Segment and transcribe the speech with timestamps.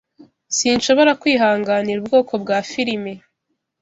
[0.57, 3.13] Sinshobora kwihanganira ubwoko bwa firime.